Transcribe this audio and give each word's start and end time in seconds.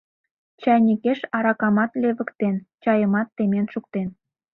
Чайникеш 0.61 1.19
аракамат 1.37 1.91
левыктен, 2.01 2.55
чайымат 2.83 3.27
темен 3.35 3.65
шуктен. 3.73 4.07